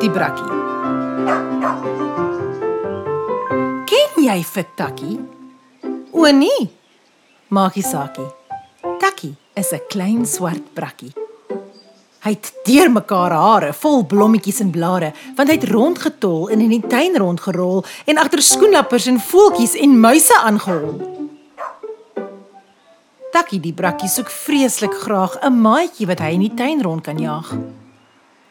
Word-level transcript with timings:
die 0.00 0.10
brakkie. 0.12 0.50
Ken 3.88 4.24
jy 4.24 4.42
vir 4.52 4.66
Takkie? 4.76 5.16
O 6.12 6.28
nee. 6.32 6.68
Maakie 7.48 7.82
saakie. 7.82 8.28
Takkie 9.00 9.34
is 9.56 9.72
'n 9.72 9.80
klein 9.88 10.26
swart 10.26 10.74
brakkie. 10.74 11.12
Hy 12.18 12.30
het 12.34 12.52
deurmekaar 12.66 13.30
hare 13.30 13.72
vol 13.72 14.02
blommetjies 14.04 14.60
en 14.60 14.70
blare, 14.70 15.12
want 15.36 15.48
hy 15.48 15.54
het 15.54 15.70
rondgetol 15.70 16.50
en 16.50 16.60
in 16.60 16.68
die 16.68 16.86
tuin 16.86 17.16
rondgerol 17.16 17.84
en 18.04 18.18
agter 18.18 18.42
skoenlappers 18.42 19.06
en 19.06 19.20
voeltjies 19.20 19.74
en 19.74 20.00
muise 20.00 20.34
aangehol. 20.42 20.98
Takkie 23.32 23.60
die 23.60 23.72
brakkie 23.72 24.08
soek 24.08 24.30
vreeslik 24.30 24.94
graag 24.94 25.38
'n 25.42 25.60
maatjie 25.60 26.06
wat 26.06 26.18
hy 26.18 26.32
in 26.34 26.40
die 26.40 26.54
tuin 26.54 26.82
rond 26.82 27.02
kan 27.02 27.18
jaag. 27.18 27.54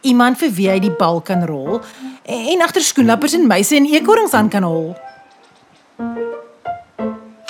Iemand 0.01 0.37
vir 0.37 0.51
wie 0.53 0.69
hy 0.69 0.79
die 0.79 0.93
bal 0.93 1.21
kan 1.21 1.45
rol 1.47 1.81
en 2.27 2.61
agter 2.61 2.83
skoenlappers 2.83 3.33
en 3.37 3.47
muise 3.47 3.75
en 3.75 3.87
eekorings 3.89 4.35
aan 4.37 4.49
kan 4.49 4.63
hol. 4.67 4.93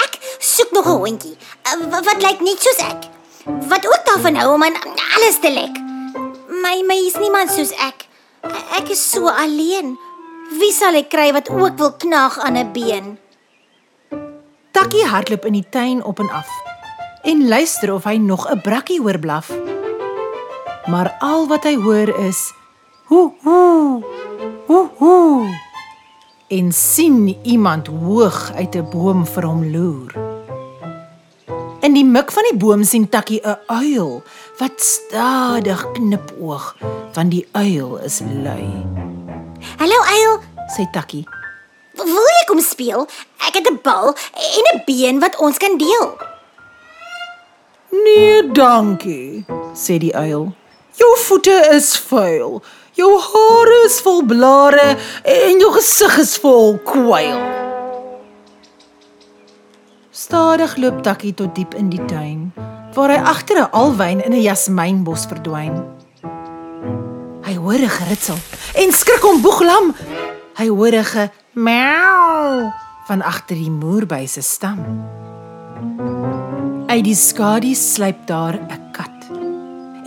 Ek 0.04 0.20
soek 0.40 0.72
nog 0.72 0.88
'n 0.88 1.00
hondjie 1.04 1.36
uh, 1.36 1.90
wat, 1.92 2.06
wat 2.06 2.22
lyk 2.22 2.40
net 2.42 2.62
soos 2.62 2.82
ek. 2.86 3.10
Wat 3.68 3.84
ook 3.88 4.04
daarvan 4.06 4.36
hou 4.36 4.54
om 4.54 4.64
aan 4.64 4.78
alles 5.16 5.40
te 5.40 5.52
lek. 5.52 5.76
My 6.64 6.84
my 6.88 7.00
is 7.08 7.20
niemand 7.20 7.52
soos 7.52 7.72
ek. 7.72 8.08
Ek 8.78 8.90
is 8.90 9.12
so 9.12 9.28
alleen. 9.28 9.98
Wie 10.60 10.72
sal 10.72 10.96
ek 10.96 11.10
kry 11.10 11.32
wat 11.34 11.50
ook 11.50 11.78
wil 11.78 11.94
knag 11.98 12.40
aan 12.40 12.58
'n 12.58 12.72
been? 12.72 13.18
Takkie 14.72 15.06
hardloop 15.06 15.46
in 15.46 15.54
die 15.54 15.70
tuin 15.70 16.04
op 16.04 16.20
en 16.20 16.30
af 16.30 16.48
en 17.28 17.48
luister 17.48 17.94
of 17.94 18.04
hy 18.04 18.18
nog 18.18 18.48
'n 18.48 18.62
brakkie 18.62 19.02
hoor 19.02 19.20
blaf. 19.20 19.52
Maar 20.88 21.16
al 21.20 21.48
wat 21.48 21.64
hy 21.64 21.76
hoor 21.76 22.08
is 22.24 22.54
hoe 23.12 23.32
hoe 23.44 24.04
hoe 24.66 24.90
hoe 24.96 25.56
en 26.48 26.72
sien 26.72 27.38
iemand 27.44 27.88
hoog 27.88 28.52
uit 28.56 28.76
'n 28.76 28.90
boom 28.90 29.26
vir 29.28 29.44
hom 29.44 29.72
loer. 29.72 30.12
In 31.80 31.94
die 31.94 32.06
mik 32.06 32.32
van 32.32 32.44
die 32.50 32.58
boom 32.58 32.84
sien 32.84 33.10
Takkie 33.10 33.42
'n 33.44 33.58
uil 33.68 34.24
wat 34.58 34.76
stadig 34.82 35.92
knipoog, 35.92 36.76
want 37.14 37.32
die 37.32 37.48
uil 37.52 37.98
is 37.98 38.22
lui. 38.44 38.68
Hallo 39.78 40.00
uil, 40.04 40.40
Sê 40.68 40.84
Takkie. 40.92 41.28
wil 41.96 42.28
jy 42.38 42.46
kom 42.46 42.60
speel? 42.62 43.08
Ek 43.48 43.54
het 43.56 43.68
'n 43.68 43.80
bal 43.84 44.16
en 44.34 44.66
'n 44.76 44.84
been 44.86 45.20
wat 45.20 45.36
ons 45.40 45.58
kan 45.58 45.78
deel. 45.78 46.18
Nee, 47.92 48.52
dankie, 48.52 49.46
sê 49.74 49.98
die 49.98 50.16
uil. 50.16 50.54
Jou 50.98 51.14
voete 51.28 51.56
is 51.76 51.92
vuil. 52.08 52.58
Jou 52.98 53.10
hare 53.22 53.82
is 53.86 54.00
vol 54.02 54.24
blare 54.26 54.96
en 55.22 55.60
jou 55.62 55.70
gesig 55.76 56.16
is 56.24 56.34
vol 56.42 56.80
kwyl. 56.88 57.38
Stadig 60.10 60.74
loop 60.82 61.04
Takkie 61.06 61.36
tot 61.38 61.54
diep 61.56 61.76
in 61.78 61.92
die 61.94 62.02
tuin, 62.10 62.48
waar 62.98 63.14
hy 63.14 63.20
agter 63.34 63.62
'n 63.62 63.70
alwyn 63.72 64.24
in 64.26 64.34
'n 64.34 64.42
jasmynbos 64.42 65.28
verdwyn. 65.30 65.76
Hy 67.46 67.54
hoor 67.54 67.78
'n 67.78 67.96
geritsel 68.00 68.40
en 68.74 68.92
skrik 68.92 69.24
om 69.26 69.42
boeglam. 69.42 69.94
Hy 70.58 70.68
hoor 70.68 70.96
'n 70.98 71.06
gemau 71.06 72.74
van 73.08 73.22
agter 73.22 73.56
die 73.56 73.72
moerby 73.72 74.26
se 74.26 74.42
stam. 74.42 74.82
Uit 76.88 77.04
die 77.04 77.16
skadu 77.16 77.76
sluip 77.76 78.26
daar 78.26 78.56
'n 78.58 78.92
kat 78.92 79.17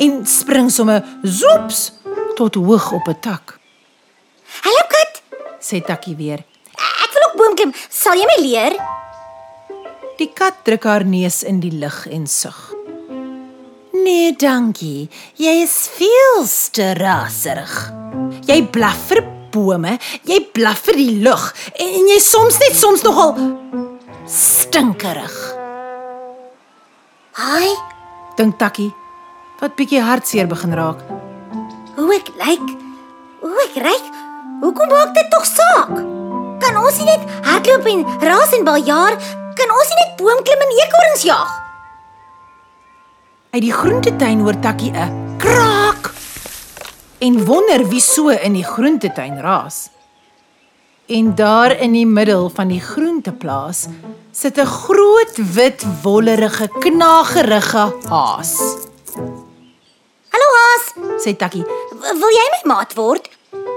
en 0.00 0.26
spring 0.26 0.70
sommer 0.72 1.04
zoeps 1.22 1.90
tot 2.38 2.54
hoog 2.54 2.92
op 2.92 3.08
'n 3.08 3.20
tak. 3.20 3.58
Hallo 4.64 4.82
kat, 4.88 5.22
Sê 5.60 5.80
Takkie 5.84 6.16
weer. 6.16 6.38
ek 7.04 7.10
wil 7.12 7.22
ook 7.28 7.36
boom 7.36 7.54
klim. 7.54 7.72
Sal 7.88 8.14
jy 8.14 8.24
my 8.26 8.38
leer? 8.42 8.72
Die 10.18 10.30
kat 10.34 10.54
druk 10.64 10.84
haar 10.84 11.04
neus 11.04 11.42
in 11.42 11.60
die 11.60 11.72
lug 11.72 12.06
en 12.06 12.26
sug. 12.26 12.74
Nee, 13.92 14.32
dankie. 14.36 15.08
Jy 15.34 15.62
is 15.62 15.88
veel 15.96 16.46
te 16.72 16.94
raserig. 16.94 17.92
Jy 18.46 18.62
blaf 18.62 18.96
vir 19.08 19.22
bome, 19.50 19.98
jy 20.24 20.40
blaf 20.52 20.78
vir 20.78 20.94
die 20.94 21.20
lug 21.22 21.54
en 21.74 22.06
jy 22.08 22.18
soms 22.18 22.58
net 22.58 22.76
soms 22.76 23.02
nogal 23.02 23.36
stinkerig. 24.26 25.54
Haai, 27.32 27.76
Dink 28.36 28.58
Takkie 28.58 28.92
wat 29.60 29.76
bietjie 29.76 30.00
hartseer 30.00 30.48
begin 30.48 30.72
raak. 30.74 31.00
hoe 31.96 32.14
ek 32.16 32.30
lyk. 32.40 32.66
Hoe 33.40 33.58
ek 33.68 33.76
ryk. 33.84 34.06
Hoekom 34.60 34.88
maak 34.88 35.12
dit 35.14 35.28
tog 35.32 35.44
saak? 35.44 35.92
Kan 36.60 36.76
ons 36.80 36.96
nie 37.00 37.08
net 37.08 37.24
hardloop 37.44 37.86
en 37.86 38.04
raas 38.24 38.52
en 38.56 38.64
baljaar? 38.64 39.16
Kan 39.56 39.72
ons 39.76 39.90
nie 39.92 39.98
net 40.00 40.16
boom 40.16 40.40
klim 40.44 40.64
en 40.64 40.72
eekorings 40.78 41.24
jag? 41.28 41.52
Uit 43.50 43.62
die 43.62 43.72
groentetuin 43.72 44.40
hoor 44.40 44.58
Takkie 44.60 44.92
'n 44.92 45.36
kraak 45.38 46.12
en 47.18 47.44
wonder 47.44 47.88
wie 47.88 48.00
so 48.00 48.28
in 48.28 48.52
die 48.52 48.64
groentetuin 48.64 49.40
raas. 49.40 49.90
En 51.08 51.34
daar 51.34 51.72
in 51.76 51.92
die 51.92 52.06
middel 52.06 52.48
van 52.48 52.68
die 52.68 52.80
groenteplaas 52.80 53.88
sit 54.32 54.58
'n 54.58 54.66
groot 54.66 55.36
wit 55.54 55.84
wollerige 56.02 56.68
knagerige 56.80 57.92
haas. 58.08 58.69
Sê 61.20 61.34
Takkie, 61.36 61.64
wil 62.00 62.32
jy 62.32 62.44
my 62.54 62.60
maat 62.70 62.94
word? 62.96 63.26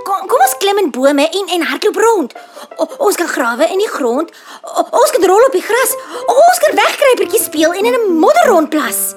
Kom 0.08 0.28
kom 0.31 0.44
ons 0.46 0.54
klim 0.62 0.78
in 0.80 0.92
bome 0.96 1.26
en 1.28 1.50
en 1.56 1.66
hardloop 1.68 1.98
rond. 2.00 2.36
O, 2.78 2.88
ons 3.08 3.18
kan 3.20 3.28
grawe 3.28 3.68
in 3.68 3.81
die 3.84 3.90
grond. 3.92 4.31
O, 4.64 4.86
ons 5.02 5.12
kan 5.12 5.26
rol 5.28 5.48
op 5.48 5.56
die 5.56 5.64
gras. 5.64 5.96
O, 6.24 6.38
ons 6.38 6.62
kan 6.64 6.78
wegkruipertjie 6.78 7.42
speel 7.44 7.76
en 7.76 7.90
in 7.90 7.98
'n 8.00 8.16
modder 8.20 8.48
rondplas. 8.48 9.16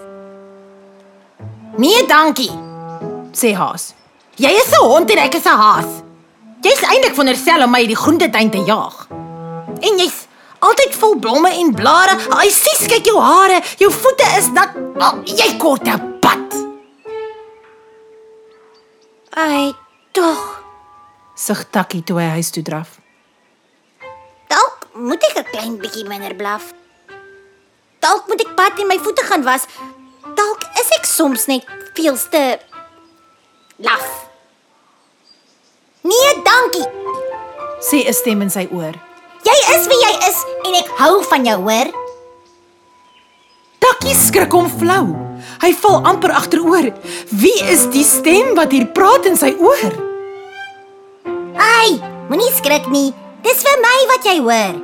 "Nee, 1.77 2.07
dankie," 2.07 2.51
sê 3.33 3.55
haas. 3.55 3.95
"Jy 4.37 4.51
is 4.51 4.73
'n 4.73 4.83
hond 4.83 5.11
en 5.11 5.19
ek 5.19 5.35
is 5.35 5.47
'n 5.47 5.59
haas. 5.63 5.91
Jy's 6.63 6.83
eintlik 6.83 7.15
veronderstel 7.15 7.63
om 7.63 7.71
my 7.71 7.87
die 7.87 7.97
groentetuin 7.97 8.51
te 8.51 8.59
jaag. 8.59 9.07
En 9.81 9.99
jy's 9.99 10.27
altyd 10.59 10.95
vol 10.95 11.17
blomme 11.17 11.51
en 11.51 11.75
blare. 11.75 12.19
Ai, 12.31 12.51
sies, 12.51 12.87
kyk 12.87 13.05
jou 13.05 13.21
hare, 13.21 13.63
jou 13.77 13.91
voete 13.93 14.27
is 14.39 14.49
nat. 14.49 14.71
Oh, 14.99 15.15
jy 15.25 15.57
kort 15.59 15.87
'n 15.87 16.16
Ai, 19.37 19.75
tog. 20.13 20.65
sug 21.37 21.67
Takkie 21.69 22.01
toe 22.01 22.17
hy 22.17 22.29
huis 22.39 22.49
toe 22.51 22.63
draf. 22.65 22.95
Dalk 24.49 24.87
moet 24.97 25.21
ek 25.29 25.37
'n 25.37 25.51
klein 25.53 25.75
bietjie 25.77 26.09
minder 26.09 26.33
blaf. 26.35 26.73
Dalk 28.01 28.25
moet 28.29 28.41
ek 28.41 28.55
pad 28.57 28.81
en 28.81 28.89
my 28.89 28.97
voete 28.99 29.25
gaan 29.29 29.45
was. 29.45 29.69
Dalk 30.35 30.65
is 30.81 30.89
ek 30.97 31.05
soms 31.05 31.45
net 31.47 31.69
veelste 31.93 32.59
laf. 33.77 34.09
Nee, 36.01 36.31
dankie. 36.43 36.89
Sê 37.81 38.09
'n 38.09 38.13
stem 38.15 38.41
in 38.41 38.51
sy 38.51 38.65
oor. 38.73 38.95
Jy 39.45 39.57
is 39.77 39.87
wie 39.87 40.01
jy 40.01 40.15
is 40.29 40.39
en 40.65 40.75
ek 40.75 40.89
hou 40.97 41.23
van 41.23 41.45
jou, 41.45 41.61
hoor? 41.61 42.06
Takkie 43.87 44.17
skrik 44.19 44.53
hom 44.57 44.67
flou. 44.81 45.05
Hy 45.63 45.71
val 45.83 46.01
amper 46.11 46.33
agteroor. 46.35 46.89
Wie 47.31 47.59
is 47.71 47.87
die 47.95 48.05
stem 48.05 48.55
wat 48.59 48.75
hier 48.75 48.89
praat 48.97 49.29
in 49.31 49.39
sy 49.39 49.53
oor? 49.63 49.95
Ai, 51.63 51.95
moenie 52.29 52.51
skrik 52.57 52.89
nie. 52.93 53.13
Dis 53.47 53.63
vir 53.63 53.79
my 53.85 53.97
wat 54.11 54.27
jy 54.27 54.37
hoor. 54.43 54.81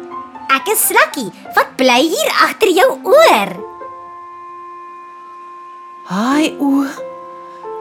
Ek 0.53 0.69
is 0.71 0.85
Slakkie 0.87 1.31
wat 1.57 1.75
bly 1.81 1.99
hier 2.13 2.31
agter 2.47 2.71
jou 2.77 2.91
oor. 3.09 3.53
Haai 6.13 6.53
o. 6.61 6.85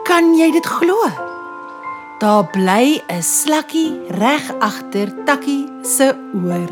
Kan 0.08 0.32
jy 0.38 0.50
dit 0.54 0.66
glo? 0.66 0.96
Daar 2.22 2.46
bly 2.54 3.02
'n 3.10 3.22
slakkie 3.22 3.98
reg 4.18 4.42
agter 4.60 5.10
Takkie 5.26 5.66
se 5.82 6.14
oor, 6.34 6.70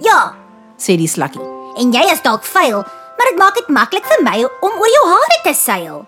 Ja, 0.00 0.34
sê 0.78 0.96
die 0.96 1.06
slakkie. 1.08 1.42
en 1.78 1.92
jy 1.92 2.12
is 2.12 2.20
dalk 2.22 2.42
vuil, 2.44 2.84
maar 3.22 3.30
dit 3.30 3.38
maak 3.38 3.54
dit 3.54 3.68
maklik 3.68 4.06
vir 4.08 4.22
my 4.24 4.38
om 4.42 4.78
oor 4.80 4.90
jou 4.90 5.02
hare 5.06 5.36
te 5.44 5.52
seil. 5.54 6.00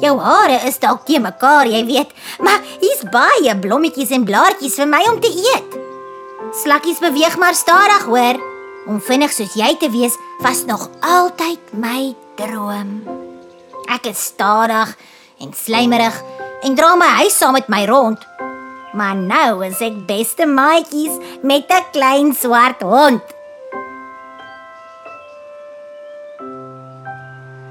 Jou 0.00 0.14
hare 0.22 0.60
is 0.68 0.78
dalk 0.80 1.04
te 1.04 1.18
mekaar, 1.20 1.68
jy 1.68 1.82
weet, 1.84 2.14
maar 2.40 2.62
hier's 2.80 3.02
baie 3.12 3.52
blommetjies 3.60 4.12
en 4.14 4.24
blaartjies 4.24 4.78
vir 4.80 4.88
my 4.88 5.02
om 5.10 5.20
te 5.20 5.28
eet. 5.28 5.76
Slakkies 6.62 7.02
beweeg 7.02 7.36
maar 7.36 7.54
stadig, 7.54 8.06
hoor. 8.08 8.40
Om 8.88 9.02
vinnig 9.04 9.32
soos 9.32 9.52
jy 9.58 9.74
te 9.80 9.90
wees 9.92 10.16
was 10.40 10.64
nog 10.64 10.88
altyd 11.04 11.76
my 11.76 12.14
droom. 12.40 13.02
Ek 13.92 14.08
is 14.08 14.24
stadig 14.30 14.96
en 15.44 15.52
slijmerig 15.52 16.16
en 16.64 16.76
dra 16.78 16.94
my 16.96 17.10
huis 17.20 17.36
saam 17.36 17.58
met 17.58 17.68
my 17.68 17.84
rond. 17.90 18.20
Maar 18.96 19.16
nou 19.18 19.64
is 19.66 19.80
ek 19.84 20.04
beste 20.08 20.46
maatjies 20.46 21.20
met 21.42 21.68
'n 21.68 21.90
klein 21.92 22.32
swart 22.32 22.80
hond. 22.80 23.22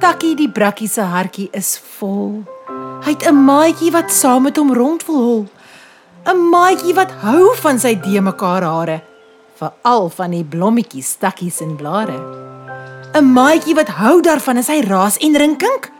Takkie 0.04 0.34
die 0.36 0.50
brakkie 0.52 0.90
se 0.92 1.04
hartjie 1.08 1.46
is 1.56 1.78
vol. 1.96 2.42
Hy 3.06 3.12
het 3.14 3.24
'n 3.24 3.40
maatjie 3.46 3.92
wat 3.92 4.12
saam 4.12 4.44
met 4.44 4.58
hom 4.58 4.74
rond 4.74 5.06
wil 5.08 5.22
hol. 5.28 5.46
'n 6.28 6.50
maatjie 6.52 6.94
wat 6.94 7.12
hou 7.24 7.56
van 7.56 7.80
sy 7.80 7.96
de 7.96 8.22
mekaar 8.22 8.64
hare, 8.64 9.02
veral 9.56 10.10
van 10.10 10.32
die 10.32 10.44
blommetjies, 10.44 11.10
stakkies 11.16 11.62
en 11.62 11.76
blare. 11.76 12.20
'n 13.16 13.34
Maatjie 13.34 13.76
wat 13.76 13.88
hou 13.88 14.22
daarvan 14.22 14.58
as 14.58 14.68
hy 14.68 14.82
raas 14.82 15.18
en 15.18 15.38
rinkink, 15.38 15.92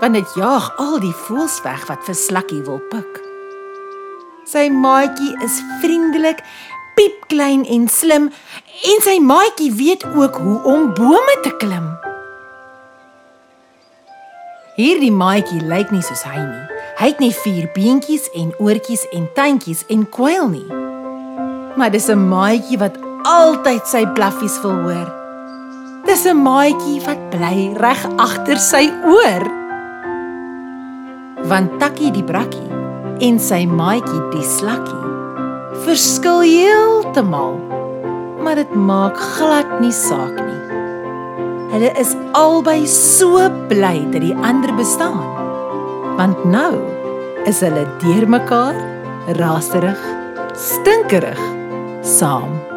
want 0.00 0.14
dit 0.14 0.34
jaag 0.34 0.74
al 0.76 0.98
die 0.98 1.14
voëls 1.14 1.62
weg 1.62 1.86
wat 1.86 2.04
vir 2.04 2.14
slakkie 2.14 2.62
wil 2.62 2.80
pik. 2.90 3.22
Sy 4.46 4.68
maatjie 4.68 5.36
is 5.44 5.62
vriendelik, 5.80 6.42
piepklein 6.96 7.64
en 7.64 7.88
slim 7.88 8.32
en 8.82 9.00
sy 9.00 9.18
maatjie 9.20 9.72
weet 9.72 10.04
ook 10.04 10.36
hoe 10.36 10.62
om 10.64 10.94
bome 10.94 11.38
te 11.42 11.56
klim. 11.56 12.07
Hierdie 14.78 15.10
maatjie 15.10 15.58
lyk 15.66 15.88
nie 15.90 16.04
soos 16.06 16.20
hy 16.22 16.38
nie. 16.38 16.82
Hy 17.00 17.06
het 17.10 17.18
nie 17.18 17.32
vier 17.34 17.64
beentjies 17.74 18.28
en 18.38 18.52
oortjies 18.62 19.00
en 19.10 19.24
tandjies 19.34 19.80
en 19.90 20.04
kwyl 20.14 20.46
nie. 20.52 20.68
Maar 21.74 21.90
dis 21.90 22.06
'n 22.06 22.28
maatjie 22.30 22.78
wat 22.78 22.94
altyd 23.26 23.82
sy 23.90 24.06
blaffies 24.14 24.60
wil 24.62 24.78
hoor. 24.86 25.08
Dis 26.06 26.22
'n 26.26 26.38
maatjie 26.46 27.02
wat 27.06 27.18
bly 27.34 27.74
reg 27.74 28.06
agter 28.18 28.58
sy 28.58 28.86
oor. 29.02 29.42
Want 31.50 31.80
Takkie 31.80 32.12
die 32.12 32.22
brakkie 32.22 32.70
en 33.18 33.38
sy 33.38 33.66
maatjie 33.66 34.30
die 34.30 34.46
slakkie 34.46 35.06
verskil 35.82 36.40
heeltemal. 36.40 37.58
Maar 38.42 38.54
dit 38.54 38.74
maak 38.74 39.16
glad 39.16 39.80
nie 39.80 39.92
saak 39.92 40.38
nie. 40.46 40.67
Hulle 41.68 41.90
is 42.00 42.14
albei 42.32 42.86
so 42.88 43.48
bly 43.68 43.98
dat 44.12 44.22
die 44.24 44.34
ander 44.34 44.72
bestaan. 44.76 45.20
Want 46.16 46.46
nou 46.48 46.78
is 47.48 47.60
hulle 47.60 47.84
deurmekaar 48.00 48.78
raserig, 49.36 50.00
stinkerig 50.56 51.42
saam. 52.00 52.67